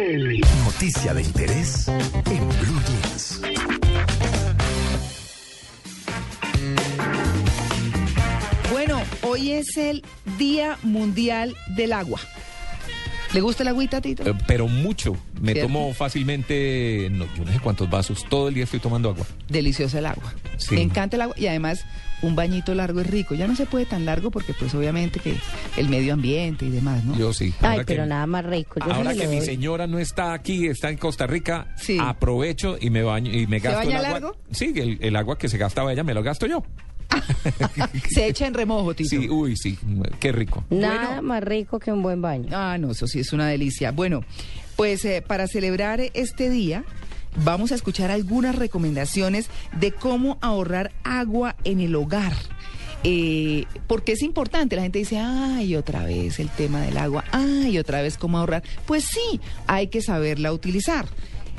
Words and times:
Noticia 0.00 1.12
de 1.12 1.20
interés 1.20 1.86
en 1.88 2.48
Blue 2.48 2.80
Jeans. 2.86 3.40
Bueno, 8.70 9.02
hoy 9.20 9.52
es 9.52 9.76
el 9.76 10.02
Día 10.38 10.78
Mundial 10.82 11.54
del 11.76 11.92
Agua. 11.92 12.18
¿Le 13.32 13.40
gusta 13.40 13.62
el 13.62 13.68
agüita, 13.68 14.00
Tito? 14.00 14.28
Eh, 14.28 14.34
pero 14.46 14.66
mucho. 14.66 15.16
Me 15.40 15.52
¿Cierto? 15.52 15.68
tomo 15.72 15.94
fácilmente, 15.94 17.08
no, 17.12 17.26
yo 17.36 17.44
no 17.44 17.52
sé 17.52 17.60
cuántos 17.60 17.88
vasos, 17.88 18.24
todo 18.28 18.48
el 18.48 18.54
día 18.54 18.64
estoy 18.64 18.80
tomando 18.80 19.10
agua. 19.10 19.24
Deliciosa 19.48 20.00
el 20.00 20.06
agua. 20.06 20.34
Sí. 20.56 20.74
Me 20.74 20.82
encanta 20.82 21.16
el 21.16 21.22
agua 21.22 21.34
y 21.38 21.46
además 21.46 21.84
un 22.22 22.34
bañito 22.34 22.74
largo 22.74 23.00
es 23.00 23.06
rico. 23.06 23.34
Ya 23.36 23.46
no 23.46 23.54
se 23.54 23.66
puede 23.66 23.86
tan 23.86 24.04
largo 24.04 24.30
porque 24.32 24.52
pues 24.52 24.74
obviamente 24.74 25.20
que 25.20 25.36
el 25.76 25.88
medio 25.88 26.12
ambiente 26.14 26.66
y 26.66 26.70
demás, 26.70 27.04
¿no? 27.04 27.16
Yo 27.16 27.32
sí. 27.32 27.54
Ay, 27.60 27.80
pero 27.86 28.02
que- 28.02 28.08
nada 28.08 28.26
más 28.26 28.44
rico. 28.44 28.80
Yo 28.84 28.92
Ahora 28.92 29.14
que 29.14 29.28
mi 29.28 29.40
señora 29.40 29.86
no 29.86 29.98
está 30.00 30.32
aquí, 30.32 30.66
está 30.66 30.90
en 30.90 30.96
Costa 30.96 31.26
Rica, 31.28 31.68
Sí. 31.76 31.98
aprovecho 32.00 32.76
y 32.80 32.90
me 32.90 33.02
baño 33.04 33.32
y 33.32 33.46
me 33.46 33.60
¿Se 33.60 33.68
gasto 33.68 33.82
el 33.82 33.86
baña 33.94 33.98
agua. 34.08 34.10
largo? 34.20 34.36
Sí, 34.50 34.72
el, 34.76 34.98
el 35.00 35.14
agua 35.16 35.38
que 35.38 35.48
se 35.48 35.56
gastaba 35.56 35.92
ella 35.92 36.02
me 36.02 36.14
lo 36.14 36.22
gasto 36.24 36.46
yo. 36.46 36.64
Se 38.10 38.26
echa 38.26 38.46
en 38.46 38.54
remojo, 38.54 38.94
Tito. 38.94 39.10
Sí, 39.10 39.28
uy, 39.28 39.56
sí, 39.56 39.78
qué 40.18 40.32
rico. 40.32 40.64
Nada 40.70 41.06
Bueno. 41.16 41.22
más 41.22 41.42
rico 41.44 41.78
que 41.78 41.92
un 41.92 42.02
buen 42.02 42.20
baño. 42.22 42.48
Ah, 42.52 42.76
no, 42.78 42.90
eso 42.92 43.06
sí 43.06 43.20
es 43.20 43.32
una 43.32 43.46
delicia. 43.48 43.90
Bueno, 43.92 44.22
pues 44.76 45.04
eh, 45.04 45.22
para 45.26 45.46
celebrar 45.46 46.00
este 46.14 46.50
día 46.50 46.84
vamos 47.44 47.72
a 47.72 47.74
escuchar 47.74 48.10
algunas 48.10 48.56
recomendaciones 48.56 49.48
de 49.78 49.92
cómo 49.92 50.38
ahorrar 50.40 50.92
agua 51.04 51.56
en 51.64 51.80
el 51.80 51.94
hogar. 51.94 52.32
Eh, 53.02 53.64
porque 53.86 54.12
es 54.12 54.22
importante, 54.22 54.76
la 54.76 54.82
gente 54.82 54.98
dice, 54.98 55.18
ay, 55.18 55.74
otra 55.74 56.04
vez 56.04 56.38
el 56.38 56.50
tema 56.50 56.82
del 56.82 56.98
agua, 56.98 57.24
ay, 57.32 57.78
otra 57.78 58.02
vez 58.02 58.18
cómo 58.18 58.36
ahorrar. 58.38 58.62
Pues 58.86 59.04
sí, 59.06 59.40
hay 59.66 59.86
que 59.88 60.02
saberla 60.02 60.52
utilizar. 60.52 61.06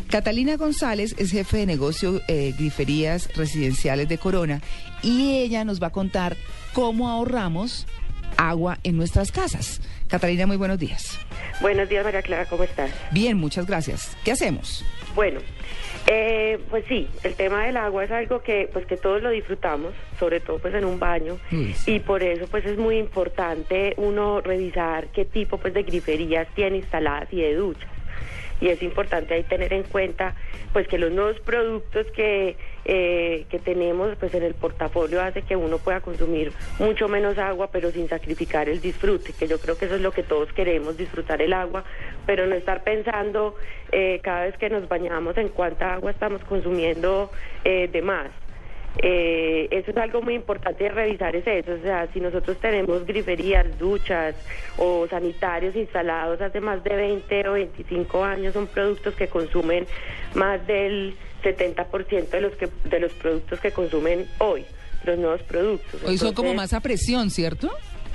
Catalina 0.09 0.57
González 0.57 1.15
es 1.17 1.31
jefe 1.31 1.57
de 1.57 1.65
negocio 1.65 2.21
eh, 2.27 2.53
griferías 2.57 3.35
residenciales 3.35 4.07
de 4.09 4.17
Corona 4.17 4.61
y 5.01 5.37
ella 5.37 5.63
nos 5.63 5.81
va 5.81 5.87
a 5.87 5.91
contar 5.91 6.35
cómo 6.73 7.09
ahorramos 7.09 7.87
agua 8.37 8.77
en 8.83 8.97
nuestras 8.97 9.31
casas. 9.31 9.81
Catalina, 10.07 10.47
muy 10.47 10.57
buenos 10.57 10.79
días. 10.79 11.19
Buenos 11.61 11.87
días, 11.89 12.03
María 12.03 12.21
Clara, 12.21 12.45
¿cómo 12.45 12.63
estás? 12.63 12.91
Bien, 13.11 13.37
muchas 13.37 13.65
gracias. 13.65 14.17
¿Qué 14.23 14.31
hacemos? 14.31 14.83
Bueno, 15.15 15.39
eh, 16.07 16.59
pues 16.69 16.83
sí, 16.87 17.07
el 17.23 17.35
tema 17.35 17.65
del 17.65 17.77
agua 17.77 18.03
es 18.03 18.11
algo 18.11 18.41
que 18.41 18.69
pues 18.73 18.85
que 18.85 18.97
todos 18.97 19.21
lo 19.21 19.29
disfrutamos, 19.29 19.93
sobre 20.19 20.39
todo 20.39 20.59
pues 20.59 20.73
en 20.73 20.85
un 20.85 20.99
baño, 20.99 21.37
sí. 21.49 21.73
y 21.85 21.99
por 21.99 22.23
eso 22.23 22.47
pues 22.47 22.65
es 22.65 22.77
muy 22.77 22.97
importante 22.97 23.93
uno 23.97 24.41
revisar 24.41 25.07
qué 25.07 25.25
tipo 25.25 25.57
pues 25.57 25.73
de 25.73 25.83
griferías 25.83 26.47
tiene 26.55 26.77
instaladas 26.77 27.31
y 27.31 27.41
de 27.41 27.55
duchas. 27.55 27.89
Y 28.61 28.69
es 28.69 28.81
importante 28.83 29.33
ahí 29.33 29.43
tener 29.43 29.73
en 29.73 29.83
cuenta 29.83 30.35
pues 30.71 30.87
que 30.87 30.97
los 30.97 31.11
nuevos 31.11 31.39
productos 31.41 32.07
que, 32.15 32.55
eh, 32.85 33.45
que 33.49 33.59
tenemos 33.59 34.15
pues 34.17 34.33
en 34.33 34.43
el 34.43 34.53
portafolio 34.53 35.21
hace 35.21 35.41
que 35.41 35.55
uno 35.55 35.79
pueda 35.79 35.99
consumir 35.99 36.53
mucho 36.79 37.07
menos 37.07 37.37
agua 37.37 37.69
pero 37.71 37.91
sin 37.91 38.07
sacrificar 38.07 38.69
el 38.69 38.79
disfrute, 38.79 39.33
que 39.33 39.47
yo 39.47 39.59
creo 39.59 39.77
que 39.77 39.85
eso 39.85 39.95
es 39.95 40.01
lo 40.01 40.11
que 40.11 40.23
todos 40.23 40.51
queremos, 40.53 40.95
disfrutar 40.95 41.41
el 41.41 41.53
agua, 41.53 41.83
pero 42.25 42.47
no 42.47 42.55
estar 42.55 42.83
pensando 42.83 43.55
eh, 43.91 44.19
cada 44.23 44.45
vez 44.45 44.57
que 44.57 44.69
nos 44.69 44.87
bañamos 44.87 45.37
en 45.37 45.49
cuánta 45.49 45.93
agua 45.93 46.11
estamos 46.11 46.43
consumiendo 46.43 47.31
eh, 47.65 47.89
de 47.91 48.01
más. 48.01 48.40
Eh, 48.97 49.67
eso 49.71 49.91
es 49.91 49.97
algo 49.97 50.21
muy 50.21 50.35
importante 50.35 50.83
de 50.83 50.89
revisar, 50.89 51.35
es 51.35 51.47
eso, 51.47 51.73
o 51.73 51.81
sea, 51.81 52.07
si 52.11 52.19
nosotros 52.19 52.57
tenemos 52.57 53.05
griferías, 53.05 53.79
duchas 53.79 54.35
o 54.77 55.07
sanitarios 55.07 55.75
instalados 55.75 56.41
hace 56.41 56.59
más 56.59 56.83
de 56.83 56.95
20 56.95 57.47
o 57.47 57.53
25 57.53 58.23
años, 58.23 58.53
son 58.53 58.67
productos 58.67 59.15
que 59.15 59.27
consumen 59.27 59.87
más 60.35 60.65
del 60.67 61.15
70% 61.41 62.29
de 62.29 62.41
los, 62.41 62.53
que, 62.55 62.69
de 62.83 62.99
los 62.99 63.13
productos 63.13 63.59
que 63.61 63.71
consumen 63.71 64.27
hoy, 64.39 64.65
los 65.05 65.17
nuevos 65.17 65.41
productos. 65.43 66.03
Hoy 66.03 66.17
son 66.17 66.33
como 66.33 66.49
Entonces, 66.49 66.71
más 66.71 66.73
a 66.73 66.81
presión, 66.81 67.29
¿cierto? 67.29 67.71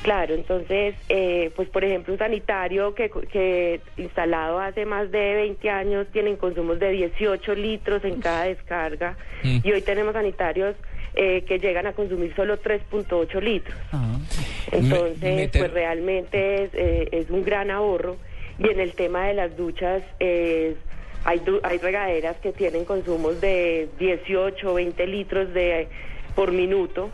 Claro, 0.06 0.34
entonces, 0.36 0.94
eh, 1.08 1.50
pues 1.56 1.68
por 1.68 1.82
ejemplo, 1.82 2.12
un 2.12 2.18
sanitario 2.20 2.94
que, 2.94 3.10
que 3.10 3.80
instalado 3.96 4.60
hace 4.60 4.84
más 4.86 5.10
de 5.10 5.34
20 5.34 5.68
años 5.68 6.06
tienen 6.12 6.36
consumos 6.36 6.78
de 6.78 6.90
18 6.92 7.56
litros 7.56 8.04
en 8.04 8.20
cada 8.20 8.44
descarga 8.44 9.16
Mm. 9.42 9.58
y 9.64 9.72
hoy 9.72 9.82
tenemos 9.82 10.12
sanitarios 10.14 10.76
eh, 11.14 11.42
que 11.48 11.58
llegan 11.58 11.88
a 11.88 11.92
consumir 11.92 12.32
solo 12.36 12.56
3.8 12.60 13.40
litros. 13.42 13.76
Ah. 13.90 14.16
Entonces, 14.70 15.20
Me- 15.22 15.48
pues 15.48 15.72
realmente 15.72 16.62
es, 16.62 16.70
eh, 16.74 17.08
es 17.10 17.28
un 17.30 17.44
gran 17.44 17.72
ahorro. 17.72 18.16
Y 18.60 18.68
en 18.70 18.78
el 18.78 18.92
tema 18.92 19.26
de 19.26 19.34
las 19.34 19.56
duchas, 19.56 20.04
eh, 20.20 20.76
hay, 21.24 21.40
du- 21.40 21.58
hay 21.64 21.78
regaderas 21.78 22.36
que 22.36 22.52
tienen 22.52 22.84
consumos 22.84 23.40
de 23.40 23.88
18 23.98 24.70
o 24.70 24.74
20 24.74 25.04
litros 25.08 25.52
de 25.52 25.88
por 26.36 26.52
minuto 26.52 27.10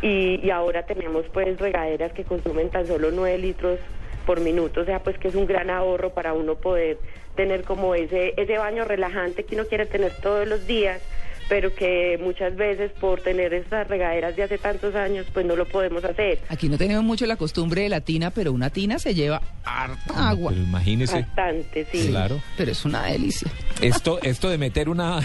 y, 0.00 0.40
y 0.42 0.50
ahora 0.50 0.86
tenemos 0.86 1.26
pues 1.32 1.58
regaderas 1.58 2.12
que 2.12 2.24
consumen 2.24 2.70
tan 2.70 2.86
solo 2.86 3.10
9 3.10 3.36
litros 3.36 3.78
por 4.24 4.40
minuto, 4.40 4.80
o 4.80 4.84
sea 4.84 5.02
pues 5.02 5.18
que 5.18 5.28
es 5.28 5.34
un 5.34 5.46
gran 5.46 5.68
ahorro 5.68 6.14
para 6.14 6.32
uno 6.32 6.54
poder 6.54 6.98
tener 7.34 7.64
como 7.64 7.94
ese, 7.94 8.34
ese 8.36 8.56
baño 8.56 8.84
relajante 8.84 9.44
que 9.44 9.56
uno 9.56 9.66
quiere 9.66 9.86
tener 9.86 10.12
todos 10.22 10.46
los 10.46 10.66
días 10.66 11.02
pero 11.48 11.74
que 11.74 12.18
muchas 12.22 12.56
veces 12.56 12.92
por 12.92 13.20
tener 13.20 13.52
esas 13.52 13.86
regaderas 13.88 14.36
de 14.36 14.44
hace 14.44 14.58
tantos 14.58 14.94
años 14.94 15.26
pues 15.34 15.44
no 15.44 15.54
lo 15.54 15.66
podemos 15.66 16.02
hacer. 16.02 16.38
Aquí 16.48 16.68
no 16.68 16.78
tenemos 16.78 17.04
mucho 17.04 17.26
la 17.26 17.36
costumbre 17.36 17.82
de 17.82 17.88
la 17.90 18.00
tina, 18.00 18.30
pero 18.30 18.52
una 18.52 18.70
tina 18.70 18.98
se 18.98 19.14
lleva 19.14 19.42
harta 19.64 20.30
agua. 20.30 20.52
Pero 20.52 20.62
imagínese. 20.62 21.22
Bastante, 21.22 21.84
sí. 21.92 22.08
Claro. 22.08 22.40
Pero 22.56 22.70
es 22.70 22.84
una 22.86 23.04
delicia. 23.06 23.50
Esto, 23.82 24.18
esto 24.22 24.48
de 24.48 24.56
meter 24.56 24.88
una, 24.88 25.20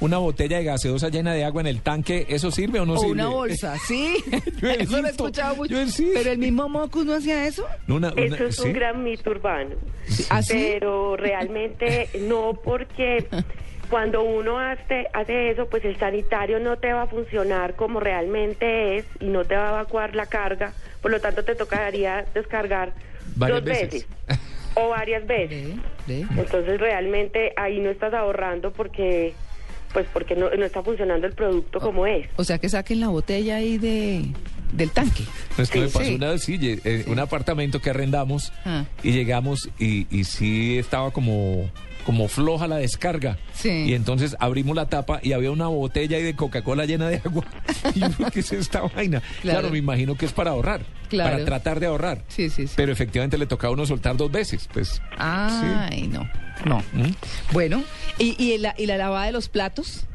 una 0.00 0.18
botella 0.18 0.58
de 0.58 0.64
gaseosa 0.64 1.08
llena 1.08 1.32
de 1.34 1.44
agua 1.44 1.60
en 1.62 1.66
el 1.66 1.80
tanque, 1.82 2.26
¿eso 2.28 2.50
sirve 2.50 2.78
o 2.80 2.86
no 2.86 2.94
o 2.94 2.98
sirve? 2.98 3.12
una 3.12 3.28
bolsa, 3.28 3.76
sí. 3.86 4.14
Yo 4.60 4.68
eso 4.70 5.00
lo 5.02 5.08
he 5.08 5.10
escuchado 5.10 5.56
mucho. 5.56 5.74
Pero 6.14 6.30
el 6.32 6.38
mismo 6.38 6.68
Mocus 6.68 7.04
no 7.04 7.14
hacía 7.14 7.46
eso. 7.46 7.66
No, 7.86 7.96
una- 7.96 8.12
una- 8.12 8.22
Eso 8.36 8.44
es 8.46 8.56
¿sí? 8.56 8.62
un 8.68 8.72
gran 8.74 9.02
mito 9.02 9.30
urbano. 9.30 9.74
¿Ah, 10.30 10.42
sí? 10.42 10.70
Pero 10.74 11.16
realmente 11.16 12.08
no 12.20 12.58
porque 12.62 13.26
cuando 13.90 14.22
uno 14.22 14.58
hace, 14.58 15.06
hace 15.14 15.50
eso, 15.50 15.66
pues 15.68 15.84
el 15.84 15.96
sanitario 15.98 16.60
no 16.60 16.76
te 16.78 16.92
va 16.92 17.02
a 17.02 17.06
funcionar 17.06 17.74
como 17.74 18.00
realmente 18.00 18.98
es 18.98 19.04
y 19.20 19.26
no 19.26 19.44
te 19.44 19.56
va 19.56 19.68
a 19.68 19.70
evacuar 19.80 20.14
la 20.14 20.26
carga, 20.26 20.72
por 21.02 21.10
lo 21.10 21.20
tanto 21.20 21.42
te 21.44 21.54
tocaría 21.54 22.24
descargar 22.34 22.92
Varias 23.36 23.60
dos 23.60 23.64
veces. 23.68 24.06
veces. 24.26 24.40
o 24.74 24.88
varias 24.90 25.26
veces. 25.26 25.74
Ve, 26.06 26.24
ve. 26.24 26.26
Entonces 26.40 26.78
realmente 26.80 27.52
ahí 27.56 27.80
no 27.80 27.90
estás 27.90 28.12
ahorrando 28.14 28.72
porque 28.72 29.34
pues 29.92 30.06
porque 30.12 30.34
no, 30.34 30.50
no 30.50 30.64
está 30.64 30.82
funcionando 30.82 31.26
el 31.26 31.32
producto 31.32 31.80
como 31.80 32.06
es. 32.06 32.26
O 32.36 32.44
sea 32.44 32.58
que 32.58 32.68
saquen 32.68 33.00
la 33.00 33.08
botella 33.08 33.56
ahí 33.56 33.78
de 33.78 34.24
del 34.72 34.90
tanque. 34.90 35.24
No, 35.56 35.64
es 35.64 35.70
que 35.70 35.78
Sí, 35.78 35.84
me 35.84 35.90
pasó 35.90 36.04
sí. 36.04 36.14
una 36.16 36.30
vez, 36.30 36.42
sí, 36.42 36.58
eh, 36.62 37.04
un 37.06 37.18
apartamento 37.18 37.80
que 37.80 37.90
arrendamos 37.90 38.52
Ah. 38.66 38.84
y 39.02 39.12
llegamos 39.12 39.70
y, 39.78 40.06
y 40.14 40.24
sí 40.24 40.76
estaba 40.78 41.10
como, 41.10 41.70
como 42.04 42.28
floja 42.28 42.68
la 42.68 42.76
descarga. 42.76 43.38
Sí. 43.54 43.70
Y 43.86 43.94
entonces 43.94 44.36
abrimos 44.40 44.76
la 44.76 44.86
tapa 44.86 45.20
y 45.22 45.32
había 45.32 45.50
una 45.50 45.68
botella 45.68 46.18
ahí 46.18 46.22
de 46.22 46.36
Coca-Cola 46.36 46.84
llena 46.84 47.08
de 47.08 47.16
agua. 47.24 47.44
y 47.94 48.00
yo, 48.00 48.08
¿qué 48.30 48.40
es 48.40 48.52
esta 48.52 48.82
vaina? 48.82 49.20
Claro. 49.40 49.60
Claro. 49.60 49.70
me 49.72 49.78
imagino 49.78 50.16
que 50.16 50.26
es 50.26 50.32
para 50.34 50.50
ahorrar. 50.50 50.82
Claro. 51.08 51.32
Para 51.32 51.44
tratar 51.44 51.80
de 51.80 51.86
ahorrar. 51.86 52.22
Sí, 52.28 52.50
sí, 52.50 52.66
sí. 52.66 52.74
Pero 52.76 52.92
efectivamente 52.92 53.38
le 53.38 53.46
toca 53.46 53.68
a 53.68 53.70
uno 53.70 53.86
soltar 53.86 54.16
dos 54.16 54.30
veces. 54.30 54.68
Pues, 54.72 55.00
Ay, 55.16 56.08
no. 56.08 56.28
No. 56.64 56.78
¿Mm? 56.92 57.12
Bueno, 57.52 57.82
¿y, 58.18 58.36
y, 58.42 58.58
la, 58.58 58.74
¿y 58.76 58.86
la 58.86 58.96
lavada 58.96 59.26
de 59.26 59.32
los 59.32 59.48
platos? 59.48 60.06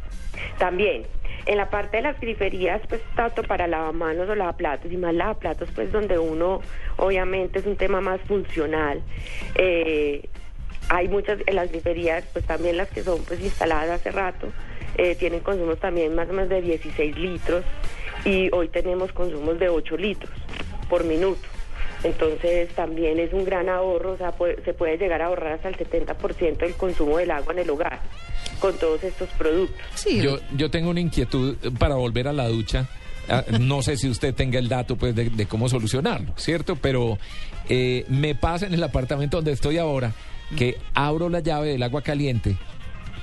También, 0.58 1.04
en 1.46 1.58
la 1.58 1.70
parte 1.70 1.98
de 1.98 2.04
las 2.04 2.20
griferías, 2.20 2.82
pues 2.88 3.02
tanto 3.16 3.44
para 3.44 3.68
lavamanos 3.68 4.30
o 4.30 4.36
lavaplatos 4.36 4.92
y 4.92 4.98
más 4.98 5.14
lavaplatos, 5.14 5.70
pues 5.74 5.92
donde 5.92 6.18
uno 6.18 6.62
obviamente 6.98 7.60
es 7.60 7.66
un 7.66 7.76
tema 7.76 8.02
más 8.02 8.22
funcional. 8.22 9.02
Eh, 9.56 10.28
hay 10.90 11.08
muchas, 11.08 11.40
en 11.46 11.56
las 11.56 11.72
griferías, 11.72 12.24
pues 12.34 12.46
también 12.46 12.78
las 12.78 12.90
que 12.90 13.04
son 13.04 13.24
pues 13.24 13.42
instaladas 13.42 13.90
hace 13.90 14.12
rato, 14.12 14.48
eh, 14.98 15.16
tienen 15.16 15.40
consumos 15.40 15.80
también 15.80 16.14
más 16.16 16.30
o 16.30 16.34
menos 16.34 16.50
de 16.50 16.62
16 16.62 17.18
litros 17.18 17.64
y 18.26 18.50
hoy 18.54 18.68
tenemos 18.70 19.12
consumos 19.12 19.60
de 19.60 19.70
8 19.70 19.98
litros 19.98 20.32
por 20.90 21.04
minuto. 21.04 21.42
Entonces 22.04 22.70
también 22.76 23.20
es 23.20 23.32
un 23.34 23.46
gran 23.46 23.70
ahorro, 23.70 24.12
o 24.14 24.18
sea, 24.18 24.32
puede- 24.32 24.62
se 24.64 24.74
puede 24.74 24.98
llegar 24.98 25.22
a 25.22 25.28
ahorrar 25.28 25.54
hasta 25.54 25.70
el 25.70 25.78
70% 25.78 26.66
del 26.66 26.74
consumo 26.76 27.18
del 27.18 27.32
agua 27.32 27.54
en 27.54 27.60
el 27.60 27.70
hogar 27.70 28.02
con 28.60 28.78
todos 28.78 29.04
estos 29.04 29.30
productos. 29.38 29.78
Sí. 29.96 30.22
Yo, 30.22 30.38
yo 30.56 30.70
tengo 30.70 30.90
una 30.90 31.00
inquietud 31.00 31.56
para 31.80 31.96
volver 31.96 32.28
a 32.28 32.34
la 32.34 32.48
ducha. 32.50 32.88
Ah, 33.30 33.44
No 33.60 33.82
sé 33.82 33.96
si 33.96 34.10
usted 34.10 34.34
tenga 34.36 34.60
el 34.60 34.68
dato 34.68 34.98
pues 34.98 35.16
de, 35.16 35.30
de 35.30 35.46
cómo 35.46 35.70
solucionarlo, 35.70 36.34
¿cierto? 36.36 36.76
Pero 36.76 37.18
eh, 37.70 38.04
me 38.10 38.36
pasa 38.36 38.66
en 38.66 38.74
el 38.74 38.84
apartamento 38.84 39.38
donde 39.38 39.54
estoy 39.54 39.78
ahora 39.78 40.12
que 40.58 40.78
abro 40.94 41.30
la 41.30 41.40
llave 41.40 41.70
del 41.70 41.84
agua 41.84 42.02
caliente 42.02 42.58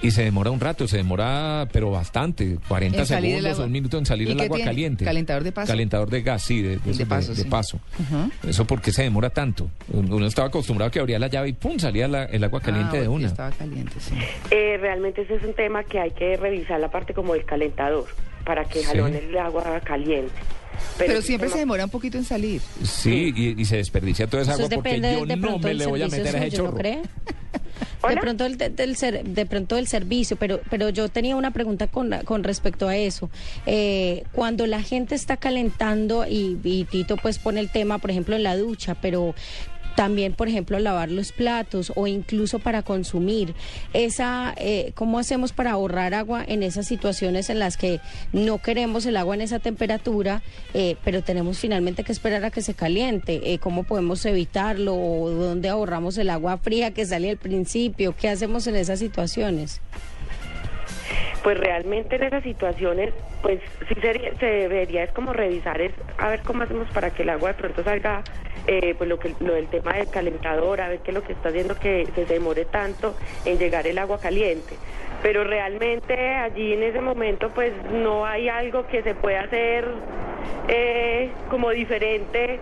Y 0.02 0.12
se 0.12 0.22
demora 0.24 0.50
un 0.50 0.60
rato, 0.60 0.88
se 0.88 0.96
demora, 0.96 1.68
pero 1.72 1.90
bastante, 1.90 2.56
40 2.68 3.00
En 3.00 3.06
salir 3.06 3.34
el 3.36 3.42
segundos 3.42 3.58
o 3.60 3.64
un 3.66 3.72
minuto 3.72 3.98
en 3.98 4.06
salir 4.06 4.28
¿Y 4.28 4.32
el 4.32 4.40
agua 4.40 4.56
tiene? 4.56 4.70
caliente. 4.70 5.04
¿Calentador 5.04 5.44
de 5.44 5.52
paso? 5.52 5.66
Calentador 5.70 6.08
de 6.08 6.22
gas, 6.22 6.42
sí, 6.42 6.62
de, 6.62 6.78
de, 6.78 6.92
De 6.94 7.04
paso, 7.06 7.34
sí. 7.34 7.44
paso. 7.44 7.78
Eso 8.48 8.64
porque 8.66 8.92
se 8.92 9.02
demora 9.02 9.28
tanto. 9.28 9.70
Uno 9.92 10.26
estaba 10.26 10.48
acostumbrado 10.48 10.88
a 10.88 10.90
que 10.90 11.00
abría 11.00 11.18
la 11.18 11.26
llave 11.28 11.50
y 11.50 11.52
pum, 11.52 11.78
salía 11.78 12.08
la- 12.08 12.24
el 12.24 12.42
agua 12.42 12.60
caliente 12.62 12.96
Ah, 12.96 13.00
de 13.02 13.08
bueno, 13.08 13.24
una. 13.24 13.26
Estaba 13.26 13.50
caliente, 13.50 13.92
sí. 14.00 14.14
Eh, 14.50 14.78
realmente 14.80 15.20
ese 15.20 15.34
es 15.34 15.42
un 15.44 15.52
tema 15.52 15.84
que 15.84 15.98
hay 16.00 16.12
que 16.12 16.36
revisar 16.38 16.80
la 16.80 16.90
parte 16.90 17.12
como 17.12 17.34
del 17.34 17.44
calentador 17.44 18.06
para 18.46 18.64
que 18.64 18.78
Sí. 18.80 18.86
jalone 18.86 19.18
el 19.18 19.36
agua 19.38 19.80
caliente. 19.84 20.32
Pero, 20.96 21.20
siempre 21.20 21.50
se 21.50 21.58
demora 21.58 21.84
un 21.84 21.90
poquito 21.90 22.16
en 22.16 22.24
salir. 22.24 22.62
Sí, 22.82 23.34
y, 23.36 23.60
y 23.60 23.64
se 23.66 23.76
desperdicia 23.76 24.26
toda 24.26 24.44
esa 24.44 24.52
Eso 24.54 24.62
agua 24.62 24.76
porque 24.76 24.88
depende 24.94 25.12
yo 25.12 25.26
de 25.26 25.36
no 25.36 25.58
me 25.58 25.74
le 25.74 25.86
voy 25.86 26.00
a 26.00 26.08
meter 26.08 26.34
a 26.36 26.46
ese 26.46 26.56
¿no 26.56 26.64
chorro. 26.64 26.78
cree? 26.78 27.02
De 28.08 28.16
pronto, 28.20 28.44
el, 28.46 28.56
de- 28.58 28.70
del 28.70 28.96
ser- 28.96 29.24
de 29.24 29.46
pronto 29.46 29.76
del 29.76 29.86
servicio, 29.86 30.36
pero, 30.36 30.60
pero 30.70 30.88
yo 30.88 31.08
tenía 31.08 31.36
una 31.36 31.50
pregunta 31.50 31.86
con, 31.86 32.10
con 32.24 32.42
respecto 32.44 32.88
a 32.88 32.96
eso. 32.96 33.28
Eh, 33.66 34.24
cuando 34.32 34.66
la 34.66 34.82
gente 34.82 35.14
está 35.14 35.36
calentando 35.36 36.26
y, 36.26 36.58
y 36.64 36.84
Tito 36.84 37.16
pues 37.16 37.38
pone 37.38 37.60
el 37.60 37.68
tema, 37.70 37.98
por 37.98 38.10
ejemplo, 38.10 38.36
en 38.36 38.42
la 38.42 38.56
ducha, 38.56 38.94
pero 39.00 39.34
también, 40.00 40.32
por 40.32 40.48
ejemplo, 40.48 40.78
lavar 40.78 41.10
los 41.10 41.30
platos 41.30 41.92
o 41.94 42.06
incluso 42.06 42.58
para 42.58 42.82
consumir. 42.82 43.52
Esa, 43.92 44.54
eh, 44.56 44.92
¿Cómo 44.94 45.18
hacemos 45.18 45.52
para 45.52 45.72
ahorrar 45.72 46.14
agua 46.14 46.42
en 46.42 46.62
esas 46.62 46.86
situaciones 46.86 47.50
en 47.50 47.58
las 47.58 47.76
que 47.76 48.00
no 48.32 48.56
queremos 48.62 49.04
el 49.04 49.18
agua 49.18 49.34
en 49.34 49.42
esa 49.42 49.58
temperatura, 49.58 50.40
eh, 50.72 50.96
pero 51.04 51.22
tenemos 51.22 51.58
finalmente 51.58 52.02
que 52.02 52.12
esperar 52.12 52.46
a 52.46 52.50
que 52.50 52.62
se 52.62 52.72
caliente? 52.72 53.52
Eh, 53.52 53.58
¿Cómo 53.58 53.82
podemos 53.82 54.24
evitarlo? 54.24 54.94
¿O 54.94 55.28
dónde 55.28 55.68
ahorramos 55.68 56.16
el 56.16 56.30
agua 56.30 56.56
fría 56.56 56.92
que 56.92 57.04
sale 57.04 57.28
al 57.28 57.36
principio? 57.36 58.14
¿Qué 58.18 58.30
hacemos 58.30 58.66
en 58.68 58.76
esas 58.76 59.00
situaciones? 59.00 59.82
Pues 61.42 61.58
realmente 61.58 62.16
en 62.16 62.24
esas 62.24 62.42
situaciones, 62.42 63.14
pues 63.42 63.60
sí 63.88 63.94
sería- 64.00 64.34
se 64.38 64.46
debería 64.46 65.04
es 65.04 65.10
como 65.12 65.32
revisar, 65.32 65.80
es 65.80 65.92
a 66.18 66.28
ver 66.28 66.40
cómo 66.40 66.62
hacemos 66.64 66.88
para 66.90 67.10
que 67.10 67.22
el 67.22 67.30
agua 67.30 67.48
de 67.50 67.54
pronto 67.54 67.82
salga, 67.82 68.22
eh, 68.66 68.94
pues 68.98 69.08
lo 69.08 69.18
que 69.18 69.34
lo 69.40 69.54
del 69.54 69.66
tema 69.68 69.94
del 69.94 70.08
calentador, 70.10 70.80
a 70.82 70.88
ver 70.88 70.98
qué 70.98 71.12
es 71.12 71.14
lo 71.14 71.22
que 71.22 71.32
está 71.32 71.48
haciendo 71.48 71.78
que 71.78 72.06
se 72.14 72.26
demore 72.26 72.66
tanto 72.66 73.14
en 73.46 73.58
llegar 73.58 73.86
el 73.86 73.96
agua 73.98 74.20
caliente. 74.20 74.74
Pero 75.22 75.44
realmente 75.44 76.14
allí 76.34 76.74
en 76.74 76.82
ese 76.82 77.00
momento 77.00 77.50
pues 77.54 77.72
no 77.90 78.26
hay 78.26 78.48
algo 78.48 78.86
que 78.86 79.02
se 79.02 79.14
pueda 79.14 79.40
hacer 79.42 79.86
eh, 80.68 81.30
como 81.48 81.70
diferente. 81.70 82.60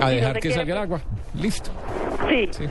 A 0.00 0.08
Si 0.08 0.14
no 0.14 0.20
dejar 0.20 0.32
que 0.34 0.40
quiere- 0.40 0.56
salga 0.56 0.72
el 0.74 0.80
agua. 0.80 1.00
Listo. 1.34 1.70
Sí. 2.28 2.48
Sí. 2.52 2.64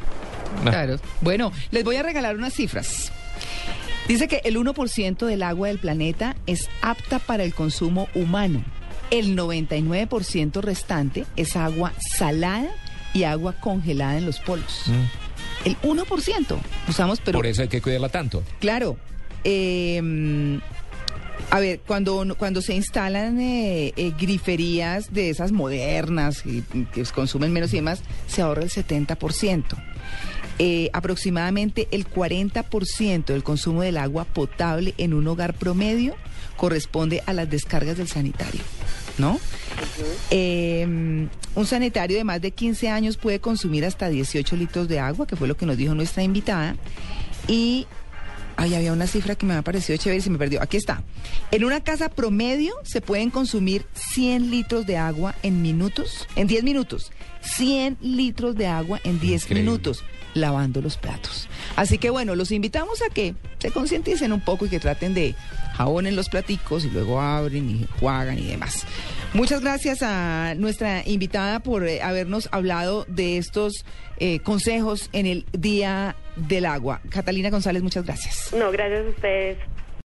Nah. 0.64 0.72
Claro. 0.72 0.96
Bueno, 1.22 1.52
les 1.72 1.84
voy 1.84 1.96
a 1.96 2.04
regalar 2.04 2.36
unas 2.36 2.54
cifras. 2.54 3.12
Dice 4.08 4.28
que 4.28 4.42
el 4.44 4.58
1% 4.58 5.26
del 5.26 5.44
agua 5.44 5.68
del 5.70 5.80
planeta 5.80 6.36
es 6.48 6.70
apta 6.82 7.20
para 7.20 7.44
el 7.44 7.54
consumo 7.54 8.08
humano. 8.14 8.64
El 9.10 9.38
99% 9.38 10.62
restante 10.62 11.26
es 11.36 11.56
agua 11.56 11.94
salada 12.00 12.70
y 13.14 13.24
agua 13.24 13.54
congelada 13.54 14.18
en 14.18 14.26
los 14.26 14.40
polos. 14.40 14.84
Mm. 14.88 15.68
El 15.68 15.78
1% 15.82 16.58
usamos, 16.88 17.20
pero 17.20 17.38
Por 17.38 17.46
eso 17.46 17.62
hay 17.62 17.68
que 17.68 17.82
cuidarla 17.82 18.10
tanto. 18.10 18.44
Claro. 18.60 18.98
eh, 19.44 20.60
a 21.52 21.60
ver, 21.60 21.82
cuando, 21.86 22.36
cuando 22.38 22.62
se 22.62 22.74
instalan 22.74 23.40
eh, 23.42 23.94
eh, 23.98 24.14
griferías 24.18 25.14
de 25.14 25.30
esas 25.30 25.52
modernas 25.52 26.46
y, 26.46 26.62
que 26.94 27.04
consumen 27.06 27.52
menos 27.52 27.74
y 27.74 27.78
demás, 27.78 28.04
se 28.28 28.42
ahorra 28.42 28.64
el 28.64 28.70
70%. 28.70 29.66
Eh, 30.60 30.90
aproximadamente 30.94 31.88
el 31.92 32.08
40% 32.08 33.26
del 33.26 33.44
consumo 33.44 33.82
del 33.82 33.98
agua 33.98 34.26
potable 34.26 34.94
en 34.98 35.14
un 35.14 35.28
hogar 35.28 35.54
promedio 35.56 36.16
corresponde 36.56 37.24
a 37.26 37.34
las 37.34 37.50
descargas 37.50 37.98
del 37.98 38.08
sanitario, 38.08 38.62
¿no? 39.18 39.40
Eh, 40.30 40.86
un 40.86 41.66
sanitario 41.66 42.18
de 42.18 42.24
más 42.24 42.42
de 42.42 42.52
15 42.52 42.90
años 42.90 43.18
puede 43.18 43.40
consumir 43.40 43.86
hasta 43.86 44.10
18 44.10 44.56
litros 44.56 44.88
de 44.88 45.00
agua, 45.00 45.26
que 45.26 45.36
fue 45.36 45.48
lo 45.48 45.58
que 45.58 45.66
nos 45.66 45.78
dijo 45.78 45.96
nuestra 45.96 46.22
invitada. 46.22 46.76
Y, 47.48 47.88
ay, 48.58 48.76
había 48.76 48.94
una 48.94 49.08
cifra 49.08 49.34
que 49.36 49.46
me 49.48 49.56
ha 49.56 49.64
parecido 49.64 49.98
chévere 49.98 50.20
y 50.20 50.22
se 50.22 50.30
me 50.30 50.38
perdió. 50.38 50.62
Aquí 50.62 50.78
está. 50.78 51.02
En 51.50 51.64
una 51.64 51.82
casa 51.82 52.10
promedio 52.10 52.76
se 52.84 53.02
pueden 53.02 53.32
consumir 53.32 53.86
100 53.94 54.52
litros 54.52 54.86
de 54.86 54.98
agua 54.98 55.34
en 55.42 55.64
minutos, 55.64 56.28
en 56.36 56.46
10 56.46 56.64
minutos. 56.64 57.12
100 57.42 57.98
litros 58.02 58.56
de 58.56 58.68
agua 58.68 59.00
en 59.04 59.20
10 59.20 59.44
Increíble. 59.44 59.64
minutos 59.64 60.04
lavando 60.34 60.82
los 60.82 60.98
platos. 60.98 61.48
Así 61.76 61.98
que 61.98 62.10
bueno, 62.10 62.36
los 62.36 62.52
invitamos 62.52 63.02
a 63.02 63.14
que 63.14 63.36
se 63.60 63.72
concienticen 63.72 64.34
un 64.34 64.42
poco 64.42 64.66
y 64.66 64.70
que 64.70 64.80
traten 64.80 65.14
de 65.14 65.36
jabonen 65.76 66.16
los 66.16 66.30
platicos 66.30 66.86
y 66.86 66.90
luego 66.90 67.22
abren 67.22 67.70
y 67.70 67.88
juegan 68.00 68.38
y 68.38 68.48
demás. 68.48 68.86
Muchas 69.34 69.62
gracias 69.62 70.02
a 70.02 70.54
nuestra 70.56 71.04
invitada 71.06 71.62
por 71.62 71.88
eh, 71.88 72.02
habernos 72.02 72.50
hablado 72.52 73.06
de 73.08 73.38
estos 73.38 73.86
eh, 74.18 74.40
consejos 74.40 75.10
en 75.14 75.26
el 75.26 75.46
Día 75.54 76.16
del 76.36 76.66
Agua. 76.66 77.02
Catalina 77.10 77.50
González, 77.50 77.82
muchas 77.82 78.06
gracias. 78.06 78.54
No, 78.54 78.72
gracias 78.72 79.06
a 79.06 79.10
ustedes. 79.10 79.58